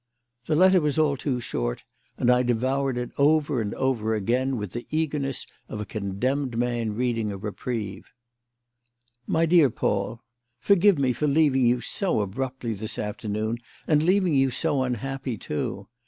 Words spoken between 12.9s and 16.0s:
afternoon, and leaving you so unhappy, too.